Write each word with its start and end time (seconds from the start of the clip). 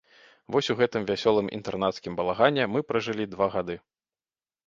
Вось 0.53 0.69
у 0.73 0.75
гэтым 0.79 1.03
вясёлым 1.09 1.47
інтэрнацкім 1.57 2.17
балагане 2.19 2.63
мы 2.77 2.85
пражылі 2.93 3.25
два 3.35 3.47
гады. 3.57 3.75